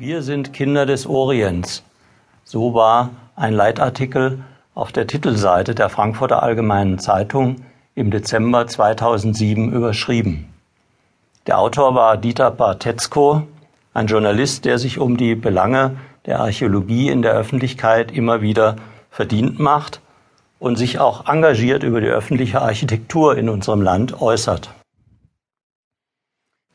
Wir 0.00 0.22
sind 0.22 0.54
Kinder 0.54 0.86
des 0.86 1.06
Orients. 1.06 1.82
So 2.44 2.72
war 2.72 3.10
ein 3.36 3.52
Leitartikel 3.52 4.42
auf 4.74 4.92
der 4.92 5.06
Titelseite 5.06 5.74
der 5.74 5.90
Frankfurter 5.90 6.42
Allgemeinen 6.42 6.98
Zeitung 6.98 7.56
im 7.94 8.10
Dezember 8.10 8.66
2007 8.66 9.70
überschrieben. 9.70 10.54
Der 11.46 11.58
Autor 11.58 11.94
war 11.94 12.16
Dieter 12.16 12.50
Bartetzko, 12.50 13.42
ein 13.92 14.06
Journalist, 14.06 14.64
der 14.64 14.78
sich 14.78 14.98
um 14.98 15.18
die 15.18 15.34
Belange 15.34 15.98
der 16.24 16.40
Archäologie 16.40 17.10
in 17.10 17.20
der 17.20 17.34
Öffentlichkeit 17.34 18.10
immer 18.10 18.40
wieder 18.40 18.76
verdient 19.10 19.58
macht 19.58 20.00
und 20.58 20.76
sich 20.76 20.98
auch 20.98 21.28
engagiert 21.28 21.82
über 21.82 22.00
die 22.00 22.08
öffentliche 22.08 22.62
Architektur 22.62 23.36
in 23.36 23.50
unserem 23.50 23.82
Land 23.82 24.18
äußert. 24.22 24.70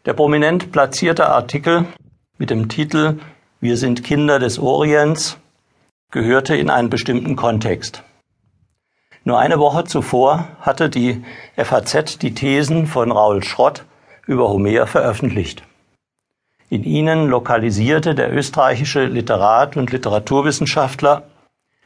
Der 0.06 0.14
prominent 0.14 0.72
platzierte 0.72 1.28
Artikel 1.28 1.88
mit 2.38 2.50
dem 2.50 2.68
Titel 2.68 3.20
Wir 3.62 3.78
sind 3.78 4.04
Kinder 4.04 4.40
des 4.40 4.60
Orients 4.60 5.38
gehörte 6.12 6.56
in 6.56 6.70
einen 6.70 6.90
bestimmten 6.90 7.36
Kontext. 7.36 8.04
Nur 9.24 9.40
eine 9.40 9.60
Woche 9.60 9.86
zuvor 9.86 10.48
hatte 10.62 10.90
die 10.90 11.24
FAZ 11.58 12.20
die 12.20 12.34
Thesen 12.34 12.88
von 12.88 13.12
Raul 13.12 13.44
Schrott 13.44 13.84
über 14.28 14.50
Homer 14.50 14.88
veröffentlicht. 14.88 15.64
In 16.70 16.84
ihnen 16.84 17.28
lokalisierte 17.28 18.16
der 18.16 18.34
österreichische 18.34 19.06
Literat 19.06 19.78
und 19.78 19.92
Literaturwissenschaftler 19.92 21.24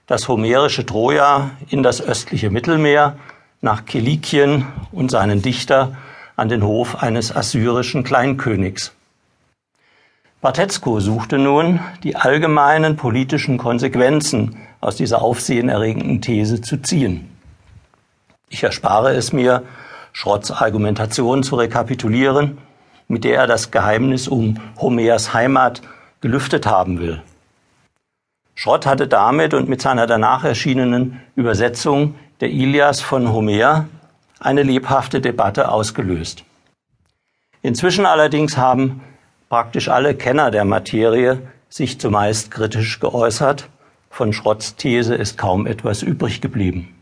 das 0.07 0.27
homerische 0.27 0.85
Troja 0.85 1.51
in 1.69 1.83
das 1.83 2.01
östliche 2.01 2.49
Mittelmeer 2.49 3.17
nach 3.61 3.85
Kilikien 3.85 4.65
und 4.91 5.11
seinen 5.11 5.41
Dichter 5.41 5.95
an 6.35 6.49
den 6.49 6.63
Hof 6.63 7.03
eines 7.03 7.35
assyrischen 7.35 8.03
Kleinkönigs. 8.03 8.93
Bartetzko 10.41 11.01
suchte 11.01 11.37
nun, 11.37 11.81
die 12.03 12.15
allgemeinen 12.15 12.95
politischen 12.95 13.57
Konsequenzen 13.57 14.55
aus 14.79 14.95
dieser 14.95 15.21
aufsehenerregenden 15.21 16.21
These 16.21 16.61
zu 16.61 16.81
ziehen. 16.81 17.29
Ich 18.47 18.63
erspare 18.63 19.13
es 19.13 19.33
mir, 19.33 19.63
Schrotts 20.13 20.49
Argumentation 20.49 21.43
zu 21.43 21.57
rekapitulieren, 21.57 22.57
mit 23.09 23.25
der 23.25 23.35
er 23.35 23.47
das 23.47 23.71
Geheimnis 23.71 24.29
um 24.29 24.55
Homers 24.79 25.33
Heimat 25.33 25.81
gelüftet 26.21 26.65
haben 26.65 26.99
will. 27.01 27.21
Schrott 28.55 28.85
hatte 28.85 29.09
damit 29.09 29.53
und 29.53 29.67
mit 29.67 29.81
seiner 29.81 30.07
danach 30.07 30.45
erschienenen 30.45 31.19
Übersetzung 31.35 32.15
der 32.39 32.49
Ilias 32.49 33.01
von 33.01 33.33
Homer 33.33 33.89
eine 34.39 34.63
lebhafte 34.63 35.19
Debatte 35.19 35.69
ausgelöst. 35.69 36.45
Inzwischen 37.61 38.05
allerdings 38.05 38.55
haben 38.55 39.01
Praktisch 39.49 39.89
alle 39.89 40.13
Kenner 40.13 40.51
der 40.51 40.63
Materie 40.63 41.41
sich 41.69 41.99
zumeist 41.99 42.51
kritisch 42.51 42.99
geäußert. 42.99 43.67
Von 44.11 44.31
Schrotts 44.31 44.75
These 44.75 45.15
ist 45.15 45.39
kaum 45.39 45.65
etwas 45.65 46.03
übrig 46.03 46.39
geblieben. 46.39 46.95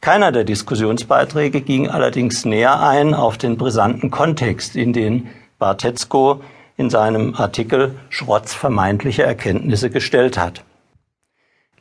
Keiner 0.00 0.32
der 0.32 0.44
Diskussionsbeiträge 0.44 1.60
ging 1.60 1.88
allerdings 1.88 2.46
näher 2.46 2.80
ein 2.80 3.12
auf 3.12 3.36
den 3.36 3.58
brisanten 3.58 4.10
Kontext, 4.10 4.74
in 4.74 4.94
den 4.94 5.28
Bartetzko 5.58 6.40
in 6.78 6.88
seinem 6.88 7.34
Artikel 7.34 7.94
Schrotts 8.08 8.54
vermeintliche 8.54 9.24
Erkenntnisse 9.24 9.90
gestellt 9.90 10.38
hat. 10.38 10.64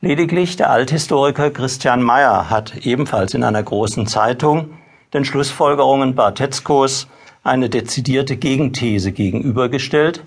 Lediglich 0.02 0.58
der 0.58 0.72
Althistoriker 0.72 1.52
Christian 1.52 2.02
Mayer 2.02 2.50
hat 2.50 2.86
ebenfalls 2.86 3.34
in 3.34 3.46
einer 3.46 3.64
großen 3.64 4.08
Zeitung 4.08 4.74
den 5.14 5.24
Schlussfolgerungen 5.24 6.16
Bartetzkos 6.16 7.08
eine 7.48 7.70
dezidierte 7.70 8.38
Gegenthese 8.38 9.12
gegenübergestellt. 9.12 10.24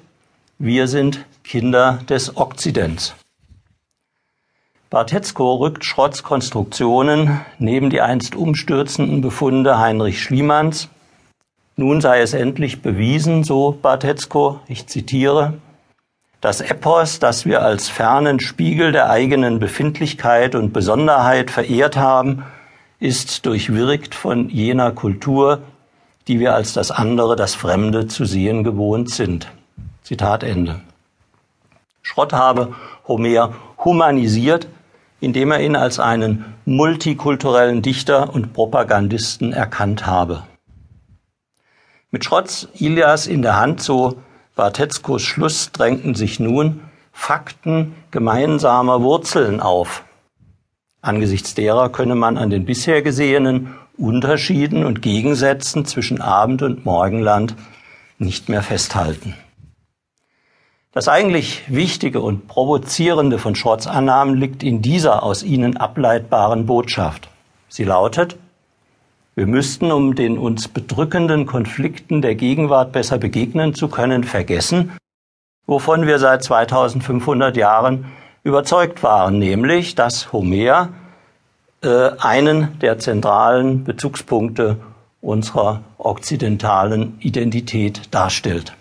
Wir 0.58 0.88
sind 0.88 1.24
Kinder 1.44 2.00
des 2.08 2.36
Okzidents. 2.36 3.14
Bartetzko 4.88 5.54
rückt 5.54 5.84
Schrotts 5.84 6.22
Konstruktionen 6.22 7.40
neben 7.58 7.90
die 7.90 8.00
einst 8.00 8.34
umstürzenden 8.34 9.20
Befunde 9.20 9.78
Heinrich 9.78 10.20
Schliemanns. 10.20 10.88
Nun 11.76 12.00
sei 12.00 12.20
es 12.20 12.34
endlich 12.34 12.82
bewiesen, 12.82 13.44
so 13.44 13.78
Bartetzko, 13.80 14.60
ich 14.66 14.86
zitiere, 14.86 15.54
das 16.40 16.60
Epos, 16.62 17.18
das 17.18 17.44
wir 17.44 17.62
als 17.62 17.88
fernen 17.88 18.40
Spiegel 18.40 18.92
der 18.92 19.10
eigenen 19.10 19.58
Befindlichkeit 19.58 20.54
und 20.54 20.72
Besonderheit 20.72 21.50
verehrt 21.50 21.96
haben, 21.96 22.44
ist 22.98 23.44
durchwirkt 23.44 24.14
von 24.14 24.48
jener 24.48 24.90
Kultur, 24.90 25.62
die 26.28 26.40
wir 26.40 26.54
als 26.54 26.72
das 26.72 26.90
andere, 26.90 27.36
das 27.36 27.54
Fremde 27.54 28.06
zu 28.06 28.24
sehen 28.24 28.64
gewohnt 28.64 29.10
sind. 29.10 29.50
Zitat 30.02 30.42
Ende. 30.42 30.80
Schrott 32.02 32.32
habe 32.32 32.74
Homer 33.06 33.54
humanisiert, 33.84 34.68
indem 35.20 35.50
er 35.52 35.60
ihn 35.60 35.76
als 35.76 36.00
einen 36.00 36.54
multikulturellen 36.64 37.82
Dichter 37.82 38.32
und 38.34 38.52
Propagandisten 38.52 39.52
erkannt 39.52 40.06
habe. 40.06 40.44
Mit 42.10 42.24
Schrotts 42.24 42.68
Ilias 42.74 43.26
in 43.26 43.42
der 43.42 43.56
Hand, 43.60 43.82
so 43.82 44.16
Bartetzkos 44.56 45.22
Schluss, 45.22 45.70
drängten 45.72 46.14
sich 46.14 46.40
nun 46.40 46.80
Fakten 47.12 47.94
gemeinsamer 48.10 49.02
Wurzeln 49.02 49.60
auf. 49.60 50.04
Angesichts 51.02 51.54
derer 51.54 51.88
könne 51.88 52.14
man 52.14 52.36
an 52.36 52.50
den 52.50 52.66
bisher 52.66 53.00
gesehenen 53.00 53.74
Unterschieden 53.96 54.84
und 54.84 55.00
Gegensätzen 55.00 55.86
zwischen 55.86 56.20
Abend- 56.20 56.62
und 56.62 56.84
Morgenland 56.84 57.54
nicht 58.18 58.48
mehr 58.48 58.62
festhalten. 58.62 59.34
Das 60.92 61.08
eigentlich 61.08 61.62
Wichtige 61.68 62.20
und 62.20 62.48
Provozierende 62.48 63.38
von 63.38 63.54
Schrotts 63.54 63.86
Annahmen 63.86 64.34
liegt 64.34 64.62
in 64.62 64.82
dieser 64.82 65.22
aus 65.22 65.42
ihnen 65.42 65.76
ableitbaren 65.76 66.66
Botschaft. 66.66 67.28
Sie 67.68 67.84
lautet, 67.84 68.36
wir 69.36 69.46
müssten, 69.46 69.92
um 69.92 70.16
den 70.16 70.36
uns 70.36 70.68
bedrückenden 70.68 71.46
Konflikten 71.46 72.20
der 72.20 72.34
Gegenwart 72.34 72.92
besser 72.92 73.16
begegnen 73.16 73.74
zu 73.74 73.88
können, 73.88 74.24
vergessen, 74.24 74.92
wovon 75.66 76.06
wir 76.06 76.18
seit 76.18 76.42
2500 76.42 77.56
Jahren 77.56 78.06
überzeugt 78.42 79.02
waren, 79.02 79.38
nämlich, 79.38 79.94
dass 79.94 80.32
Homer 80.32 80.90
äh, 81.82 82.10
einen 82.18 82.78
der 82.80 82.98
zentralen 82.98 83.84
Bezugspunkte 83.84 84.76
unserer 85.20 85.82
okzidentalen 85.98 87.18
Identität 87.20 88.02
darstellt. 88.10 88.74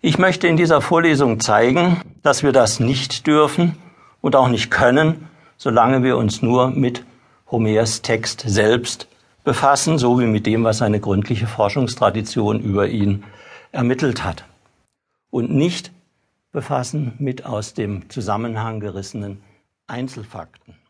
Ich 0.00 0.18
möchte 0.18 0.48
in 0.48 0.56
dieser 0.56 0.80
Vorlesung 0.80 1.38
zeigen, 1.38 2.00
dass 2.22 2.42
wir 2.42 2.52
das 2.52 2.80
nicht 2.80 3.26
dürfen 3.26 3.76
und 4.20 4.34
auch 4.34 4.48
nicht 4.48 4.70
können, 4.70 5.28
solange 5.56 6.02
wir 6.02 6.16
uns 6.16 6.42
nur 6.42 6.70
mit 6.70 7.04
Homers 7.50 8.02
Text 8.02 8.42
selbst 8.44 9.06
befassen, 9.44 9.98
so 9.98 10.18
wie 10.18 10.26
mit 10.26 10.46
dem, 10.46 10.64
was 10.64 10.82
eine 10.82 10.98
gründliche 10.98 11.46
Forschungstradition 11.46 12.60
über 12.60 12.88
ihn 12.88 13.22
ermittelt 13.70 14.24
hat. 14.24 14.44
Und 15.30 15.50
nicht 15.50 15.92
befassen 16.52 17.14
mit 17.18 17.44
aus 17.44 17.74
dem 17.74 18.08
Zusammenhang 18.10 18.80
gerissenen 18.80 19.42
Einzelfakten. 19.86 20.81